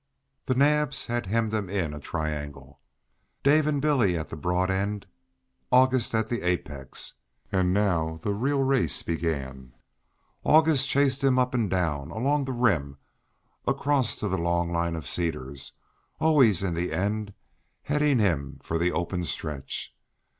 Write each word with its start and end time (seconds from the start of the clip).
The 0.45 0.55
Naabs 0.55 1.05
had 1.05 1.27
hemmed 1.27 1.53
him 1.53 1.69
in 1.69 1.93
a 1.93 1.99
triangle, 1.99 2.81
Dave 3.43 3.67
and 3.67 3.79
Billy 3.79 4.17
at 4.17 4.29
the 4.29 4.35
broad 4.35 4.71
end, 4.71 5.05
August 5.71 6.15
at 6.15 6.27
the 6.27 6.41
apex, 6.41 7.13
and 7.51 7.71
now 7.71 8.19
the 8.23 8.33
real 8.33 8.63
race 8.63 9.03
began. 9.03 9.73
August 10.43 10.89
chased 10.89 11.23
him 11.23 11.37
up 11.37 11.53
and 11.53 11.69
down, 11.69 12.09
along 12.09 12.45
the 12.45 12.51
rim, 12.51 12.97
across 13.67 14.15
to 14.15 14.27
the 14.27 14.39
long 14.39 14.71
line 14.71 14.95
of 14.95 15.05
cedars, 15.05 15.73
always 16.19 16.63
in 16.63 16.73
the 16.73 16.91
end 16.91 17.35
heading 17.83 18.17
him 18.17 18.57
for 18.63 18.79
the 18.79 18.91
open 18.91 19.23
stretch. 19.23 19.95